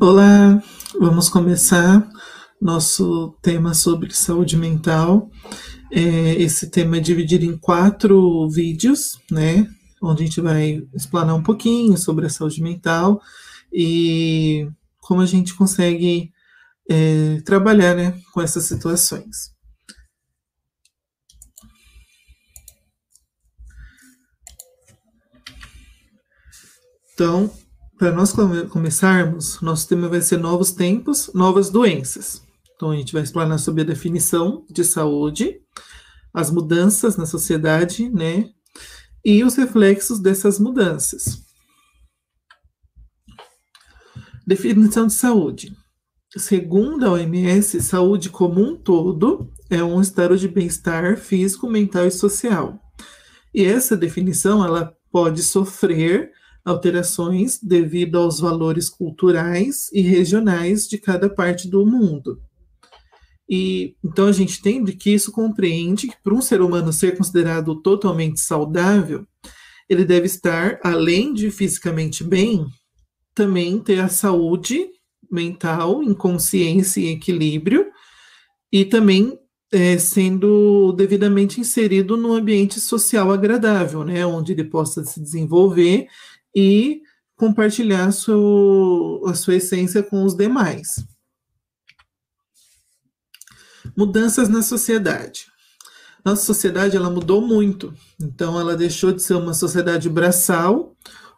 Olá, 0.00 0.62
vamos 1.00 1.28
começar 1.28 2.08
nosso 2.62 3.36
tema 3.42 3.74
sobre 3.74 4.14
saúde 4.14 4.56
mental. 4.56 5.28
É, 5.90 6.34
esse 6.40 6.70
tema 6.70 6.98
é 6.98 7.00
dividido 7.00 7.44
em 7.44 7.58
quatro 7.58 8.48
vídeos, 8.48 9.18
né? 9.28 9.68
Onde 10.00 10.22
a 10.22 10.26
gente 10.26 10.40
vai 10.40 10.80
explanar 10.94 11.34
um 11.34 11.42
pouquinho 11.42 11.98
sobre 11.98 12.26
a 12.26 12.30
saúde 12.30 12.62
mental 12.62 13.20
e 13.72 14.70
como 15.00 15.20
a 15.20 15.26
gente 15.26 15.52
consegue 15.54 16.30
é, 16.88 17.40
trabalhar 17.44 17.96
né, 17.96 18.16
com 18.32 18.40
essas 18.40 18.66
situações. 18.66 19.52
Então, 27.14 27.50
para 27.98 28.12
nós 28.12 28.32
começarmos, 28.70 29.60
nosso 29.60 29.88
tema 29.88 30.08
vai 30.08 30.20
ser 30.20 30.38
novos 30.38 30.70
tempos, 30.70 31.30
novas 31.34 31.68
doenças. 31.68 32.40
Então 32.76 32.92
a 32.92 32.96
gente 32.96 33.12
vai 33.12 33.22
explanar 33.22 33.58
sobre 33.58 33.82
a 33.82 33.86
definição 33.86 34.64
de 34.70 34.84
saúde, 34.84 35.60
as 36.32 36.48
mudanças 36.48 37.16
na 37.16 37.26
sociedade, 37.26 38.08
né? 38.08 38.50
E 39.24 39.42
os 39.42 39.56
reflexos 39.56 40.20
dessas 40.20 40.60
mudanças. 40.60 41.42
Definição 44.46 45.08
de 45.08 45.14
saúde. 45.14 45.76
Segundo 46.36 47.04
a 47.04 47.12
OMS, 47.12 47.80
saúde 47.82 48.30
como 48.30 48.62
um 48.62 48.76
todo 48.76 49.50
é 49.68 49.82
um 49.82 50.00
estado 50.00 50.38
de 50.38 50.46
bem-estar 50.46 51.16
físico, 51.16 51.68
mental 51.68 52.06
e 52.06 52.12
social. 52.12 52.78
E 53.52 53.64
essa 53.64 53.96
definição 53.96 54.64
ela 54.64 54.94
pode 55.10 55.42
sofrer 55.42 56.30
alterações 56.64 57.58
devido 57.62 58.18
aos 58.18 58.40
valores 58.40 58.88
culturais 58.88 59.90
e 59.92 60.00
regionais 60.00 60.86
de 60.86 60.98
cada 60.98 61.28
parte 61.28 61.68
do 61.68 61.86
mundo. 61.86 62.40
E 63.48 63.96
então 64.04 64.26
a 64.26 64.32
gente 64.32 64.58
entende 64.58 64.92
que 64.92 65.10
isso 65.10 65.32
compreende 65.32 66.08
que 66.08 66.16
para 66.22 66.34
um 66.34 66.42
ser 66.42 66.60
humano 66.60 66.92
ser 66.92 67.16
considerado 67.16 67.80
totalmente 67.80 68.40
saudável, 68.40 69.26
ele 69.88 70.04
deve 70.04 70.26
estar 70.26 70.78
além 70.84 71.32
de 71.32 71.50
fisicamente 71.50 72.22
bem, 72.22 72.66
também 73.34 73.78
ter 73.78 74.00
a 74.00 74.08
saúde 74.08 74.86
mental, 75.30 76.02
em 76.02 76.12
consciência 76.12 77.00
e 77.00 77.08
equilíbrio, 77.08 77.86
e 78.70 78.84
também 78.84 79.38
é, 79.72 79.98
sendo 79.98 80.92
devidamente 80.92 81.60
inserido 81.60 82.16
num 82.16 82.32
ambiente 82.32 82.80
social 82.80 83.30
agradável, 83.30 84.04
né, 84.04 84.24
onde 84.24 84.52
ele 84.52 84.64
possa 84.64 85.04
se 85.04 85.20
desenvolver 85.20 86.06
e 86.54 87.02
compartilhar 87.36 88.10
seu, 88.12 89.22
a 89.26 89.34
sua 89.34 89.56
essência 89.56 90.02
com 90.02 90.24
os 90.24 90.34
demais. 90.34 91.04
Mudanças 93.96 94.48
na 94.48 94.62
sociedade. 94.62 95.46
Nossa 96.24 96.44
sociedade 96.44 96.96
ela 96.96 97.10
mudou 97.10 97.40
muito, 97.40 97.94
então 98.20 98.58
ela 98.58 98.76
deixou 98.76 99.12
de 99.12 99.22
ser 99.22 99.34
uma 99.34 99.54
sociedade 99.54 100.10
braçal, 100.10 100.94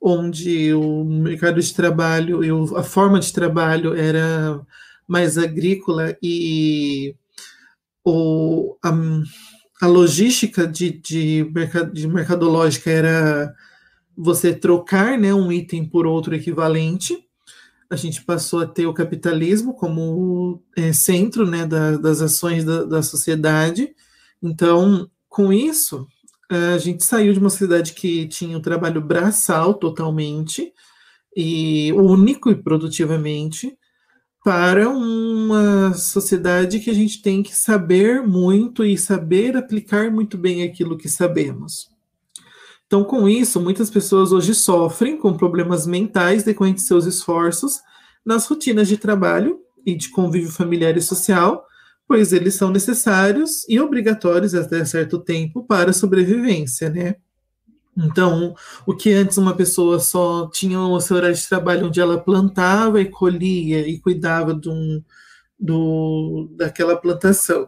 onde 0.00 0.74
o 0.74 1.04
mercado 1.04 1.60
de 1.60 1.72
trabalho 1.72 2.44
e 2.44 2.50
a 2.76 2.82
forma 2.82 3.18
de 3.20 3.32
trabalho 3.32 3.94
era 3.94 4.60
mais 5.08 5.38
agrícola 5.38 6.16
e 6.22 7.14
o, 8.04 8.76
a, 8.84 8.92
a 9.80 9.86
logística 9.86 10.66
de, 10.66 10.90
de, 10.90 11.50
de 11.92 12.08
mercadológica 12.08 12.90
era 12.90 13.54
você 14.16 14.54
trocar 14.54 15.18
né, 15.18 15.34
um 15.34 15.50
item 15.50 15.84
por 15.86 16.06
outro 16.06 16.34
equivalente. 16.34 17.18
A 17.90 17.96
gente 17.96 18.24
passou 18.24 18.60
a 18.60 18.66
ter 18.66 18.86
o 18.86 18.94
capitalismo 18.94 19.74
como 19.74 20.62
é, 20.76 20.92
centro 20.92 21.46
né, 21.46 21.66
da, 21.66 21.96
das 21.96 22.20
ações 22.20 22.64
da, 22.64 22.84
da 22.84 23.02
sociedade. 23.02 23.94
Então, 24.42 25.08
com 25.28 25.52
isso, 25.52 26.06
a 26.50 26.78
gente 26.78 27.04
saiu 27.04 27.32
de 27.32 27.38
uma 27.38 27.50
sociedade 27.50 27.92
que 27.92 28.26
tinha 28.28 28.56
o 28.56 28.62
trabalho 28.62 29.00
braçal 29.00 29.74
totalmente 29.74 30.72
e 31.36 31.92
único 31.92 32.50
e 32.50 32.54
produtivamente 32.54 33.76
para 34.44 34.88
uma 34.90 35.94
sociedade 35.94 36.78
que 36.78 36.90
a 36.90 36.94
gente 36.94 37.22
tem 37.22 37.42
que 37.42 37.56
saber 37.56 38.22
muito 38.22 38.84
e 38.84 38.98
saber 38.98 39.56
aplicar 39.56 40.10
muito 40.10 40.36
bem 40.36 40.62
aquilo 40.62 40.98
que 40.98 41.08
sabemos. 41.08 41.93
Então, 42.94 43.02
com 43.02 43.28
isso, 43.28 43.60
muitas 43.60 43.90
pessoas 43.90 44.30
hoje 44.30 44.54
sofrem 44.54 45.16
com 45.16 45.36
problemas 45.36 45.84
mentais 45.84 46.44
decorrentes 46.44 46.84
de 46.84 46.88
seus 46.88 47.06
esforços 47.06 47.80
nas 48.24 48.46
rotinas 48.46 48.86
de 48.86 48.96
trabalho 48.96 49.58
e 49.84 49.96
de 49.96 50.10
convívio 50.10 50.52
familiar 50.52 50.96
e 50.96 51.02
social, 51.02 51.66
pois 52.06 52.32
eles 52.32 52.54
são 52.54 52.70
necessários 52.70 53.68
e 53.68 53.80
obrigatórios 53.80 54.54
até 54.54 54.84
certo 54.84 55.18
tempo 55.18 55.64
para 55.64 55.90
a 55.90 55.92
sobrevivência, 55.92 56.88
né? 56.88 57.16
Então, 57.98 58.54
o 58.86 58.94
que 58.94 59.12
antes 59.12 59.38
uma 59.38 59.56
pessoa 59.56 59.98
só 59.98 60.48
tinha 60.48 60.78
o 60.78 61.00
seu 61.00 61.16
horário 61.16 61.34
de 61.34 61.48
trabalho 61.48 61.88
onde 61.88 62.00
ela 62.00 62.20
plantava 62.20 63.00
e 63.00 63.10
colhia 63.10 63.88
e 63.88 63.98
cuidava 63.98 64.54
de 64.54 64.68
um, 64.68 65.02
do, 65.58 66.48
daquela 66.52 66.96
plantação. 66.96 67.66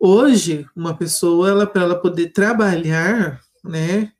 Hoje, 0.00 0.66
uma 0.74 0.96
pessoa, 0.96 1.48
ela, 1.48 1.64
para 1.64 1.82
ela 1.82 1.94
poder 1.94 2.32
trabalhar, 2.32 3.40
né, 3.62 4.10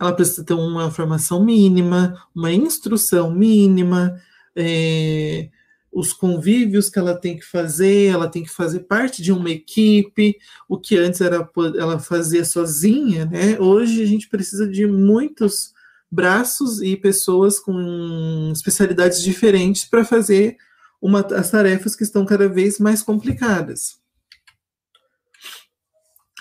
ela 0.00 0.14
precisa 0.14 0.42
ter 0.42 0.54
uma 0.54 0.90
formação 0.90 1.44
mínima, 1.44 2.16
uma 2.34 2.50
instrução 2.50 3.30
mínima, 3.30 4.18
é, 4.56 5.50
os 5.92 6.14
convívios 6.14 6.88
que 6.88 6.98
ela 6.98 7.14
tem 7.14 7.36
que 7.36 7.44
fazer, 7.44 8.06
ela 8.06 8.26
tem 8.26 8.42
que 8.42 8.48
fazer 8.48 8.80
parte 8.80 9.22
de 9.22 9.30
uma 9.30 9.50
equipe, 9.50 10.38
o 10.66 10.78
que 10.78 10.96
antes 10.96 11.20
era 11.20 11.46
ela 11.76 11.98
fazia 11.98 12.44
sozinha, 12.46 13.26
né? 13.26 13.60
Hoje 13.60 14.02
a 14.02 14.06
gente 14.06 14.26
precisa 14.28 14.66
de 14.66 14.86
muitos 14.86 15.74
braços 16.10 16.80
e 16.80 16.96
pessoas 16.96 17.58
com 17.58 18.50
especialidades 18.54 19.22
diferentes 19.22 19.84
para 19.84 20.02
fazer 20.02 20.56
uma, 21.00 21.20
as 21.20 21.50
tarefas 21.50 21.94
que 21.94 22.04
estão 22.04 22.24
cada 22.24 22.48
vez 22.48 22.78
mais 22.78 23.02
complicadas. 23.02 24.00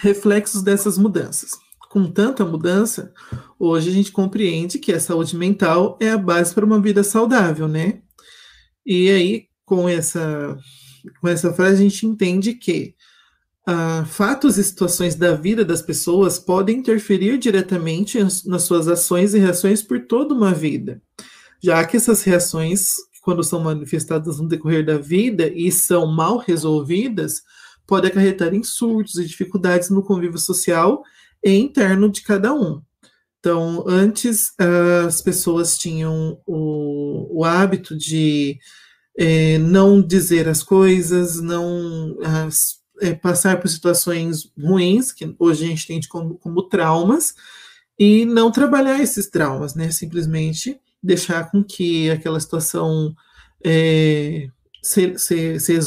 Reflexos 0.02 0.64
dessas 0.64 0.98
mudanças 0.98 1.52
com 1.90 2.10
tanta 2.10 2.46
mudança, 2.46 3.12
hoje 3.58 3.90
a 3.90 3.94
gente 3.94 4.12
compreende 4.12 4.78
que 4.78 4.94
a 4.94 5.00
saúde 5.00 5.36
mental 5.36 5.98
é 6.00 6.12
a 6.12 6.18
base 6.18 6.54
para 6.54 6.66
uma 6.66 6.80
vida 6.80 7.04
saudável, 7.04 7.68
né? 7.68 8.02
E 8.86 9.10
aí, 9.10 9.48
com 9.66 9.90
essa, 9.90 10.56
com 11.20 11.28
essa 11.28 11.52
frase, 11.52 11.80
a 11.80 11.90
gente 11.90 12.06
entende 12.06 12.54
que 12.54 12.94
ah, 13.66 14.06
fatos 14.06 14.58
e 14.60 14.64
situações 14.64 15.16
da 15.16 15.34
vida 15.34 15.66
das 15.66 15.82
pessoas 15.82 16.38
podem 16.38 16.78
interferir 16.78 17.40
diretamente 17.40 18.20
nas 18.46 18.64
suas 18.64 18.88
ações 18.88 19.34
e 19.34 19.40
reações 19.40 19.82
por 19.82 20.06
toda 20.06 20.34
uma 20.34 20.54
vida, 20.54 21.02
já 21.62 21.84
que 21.86 21.98
essas 21.98 22.22
reações, 22.22 22.88
quando 23.24 23.44
são 23.44 23.62
manifestadas 23.62 24.40
no 24.40 24.48
decorrer 24.48 24.86
da 24.86 24.98
vida 24.98 25.48
e 25.48 25.72
são 25.72 26.06
mal 26.06 26.38
resolvidas, 26.38 27.42
podem 27.88 28.12
acarretar 28.12 28.54
em 28.54 28.64
surtos 28.64 29.16
e 29.16 29.26
dificuldades 29.26 29.90
no 29.90 30.04
convívio 30.04 30.38
social 30.38 31.04
e 31.44 31.58
interno 31.58 32.10
de 32.10 32.22
cada 32.22 32.54
um. 32.54 32.82
Então, 33.40 33.86
antes 33.88 34.52
as 35.06 35.22
pessoas 35.22 35.78
tinham 35.78 36.42
o, 36.46 37.40
o 37.40 37.46
hábito 37.46 37.98
de 37.98 38.60
é, 39.18 39.58
não 39.58 40.02
dizer 40.02 40.48
as 40.48 40.62
coisas, 40.62 41.40
não 41.40 42.18
as, 42.22 42.80
é, 43.02 43.14
passar 43.14 43.60
por 43.60 43.70
situações 43.70 44.52
ruins, 44.58 45.12
que 45.14 45.34
hoje 45.40 45.66
a 45.66 45.68
gente 45.68 45.88
tem 45.88 46.00
como, 46.10 46.38
como 46.38 46.64
traumas, 46.64 47.34
e 47.98 48.26
não 48.26 48.52
trabalhar 48.52 49.02
esses 49.02 49.30
traumas, 49.30 49.76
né? 49.76 49.92
Simplesmente 49.92 50.80
deixar 51.02 51.50
com 51.50 51.64
que 51.64 52.10
aquela 52.10 52.40
situação 52.40 53.14
é, 53.64 54.50
se, 54.82 55.18
se, 55.18 55.60
se 55.60 55.78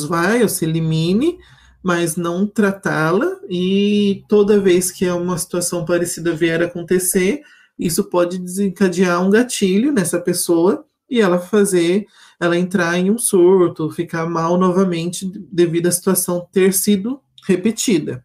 ou 0.43 0.49
se 0.49 0.65
elimine, 0.65 1.39
mas 1.83 2.17
não 2.17 2.47
tratá-la, 2.47 3.39
e 3.49 4.25
toda 4.29 4.61
vez 4.61 4.91
que 4.91 5.09
uma 5.11 5.37
situação 5.37 5.85
parecida 5.85 6.35
vier 6.35 6.63
acontecer, 6.63 7.43
isso 7.79 8.05
pode 8.05 8.39
desencadear 8.39 9.21
um 9.25 9.31
gatilho 9.31 9.93
nessa 9.93 10.21
pessoa 10.21 10.87
e 11.11 11.21
ela 11.21 11.39
fazer, 11.39 12.07
ela 12.41 12.57
entrar 12.57 12.97
em 12.97 13.11
um 13.11 13.19
surto, 13.19 13.91
ficar 13.91 14.27
mal 14.27 14.57
novamente 14.57 15.31
devido 15.51 15.89
à 15.89 15.93
situação 15.93 16.49
ter 16.53 16.73
sido 16.73 17.21
repetida. 17.47 18.25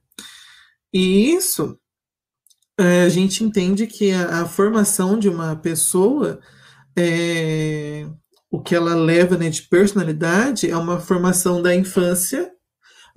E 0.94 1.32
isso 1.32 1.78
é, 2.80 3.04
a 3.04 3.10
gente 3.10 3.44
entende 3.44 3.88
que 3.88 4.12
a, 4.12 4.42
a, 4.42 4.46
formação 4.46 5.18
de 5.18 5.28
uma 5.28 5.56
pessoa, 5.56 6.40
é, 6.96 8.08
o 8.52 8.62
que 8.62 8.76
ela 8.76 8.96
leva 8.96 9.36
né, 9.36 9.50
de 9.50 9.64
personalidade, 9.64 10.70
é 10.70 10.78
uma 10.78 11.00
formação 11.00 11.62
da 11.62 11.76
infância 11.76 12.52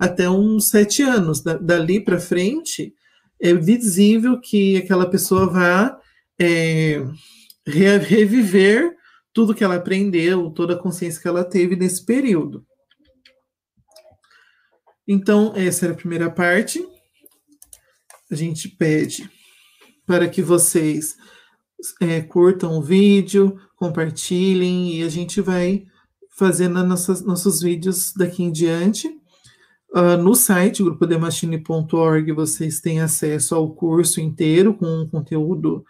até 0.01 0.27
uns 0.27 0.69
sete 0.69 1.03
anos. 1.03 1.43
Da, 1.43 1.57
dali 1.57 2.03
para 2.03 2.19
frente, 2.19 2.91
é 3.39 3.53
visível 3.53 4.41
que 4.41 4.77
aquela 4.77 5.07
pessoa 5.07 5.45
vá 5.45 5.99
é, 6.39 7.05
reviver 7.67 8.95
tudo 9.31 9.53
que 9.53 9.63
ela 9.63 9.75
aprendeu, 9.75 10.49
toda 10.49 10.73
a 10.73 10.79
consciência 10.79 11.21
que 11.21 11.27
ela 11.27 11.43
teve 11.43 11.75
nesse 11.75 12.03
período. 12.03 12.65
Então, 15.07 15.53
essa 15.55 15.85
era 15.85 15.93
a 15.93 15.97
primeira 15.97 16.31
parte. 16.31 16.83
A 18.31 18.35
gente 18.35 18.69
pede 18.69 19.29
para 20.07 20.27
que 20.27 20.41
vocês 20.41 21.15
é, 22.01 22.21
curtam 22.21 22.75
o 22.75 22.81
vídeo, 22.81 23.55
compartilhem 23.75 24.95
e 24.95 25.03
a 25.03 25.09
gente 25.09 25.41
vai 25.41 25.85
fazendo 26.35 26.83
nossos 26.83 27.61
vídeos 27.61 28.13
daqui 28.13 28.41
em 28.41 28.51
diante. 28.51 29.20
Uh, 29.93 30.15
no 30.17 30.33
site 30.33 30.81
grupodemachine.org 30.83 32.31
vocês 32.31 32.79
têm 32.79 33.01
acesso 33.01 33.53
ao 33.53 33.73
curso 33.73 34.21
inteiro 34.21 34.73
com 34.73 35.07
conteúdo 35.09 35.83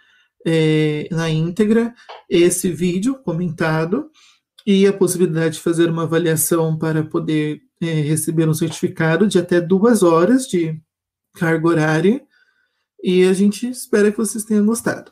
é, 0.46 1.08
na 1.12 1.30
íntegra, 1.30 1.94
esse 2.30 2.72
vídeo 2.72 3.16
comentado 3.24 4.10
e 4.66 4.86
a 4.88 4.94
possibilidade 4.94 5.56
de 5.56 5.62
fazer 5.62 5.90
uma 5.90 6.04
avaliação 6.04 6.78
para 6.78 7.04
poder 7.04 7.62
é, 7.82 7.86
receber 7.86 8.48
um 8.48 8.54
certificado 8.54 9.28
de 9.28 9.40
até 9.40 9.60
duas 9.60 10.04
horas 10.04 10.48
de 10.48 10.80
carga 11.36 11.68
horária. 11.68 12.22
E 13.04 13.24
a 13.24 13.34
gente 13.34 13.68
espera 13.68 14.12
que 14.12 14.18
vocês 14.18 14.44
tenham 14.44 14.66
gostado. 14.66 15.12